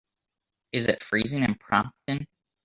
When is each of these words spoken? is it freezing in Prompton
is 0.71 0.87
it 0.87 1.03
freezing 1.03 1.43
in 1.43 1.53
Prompton 1.53 2.25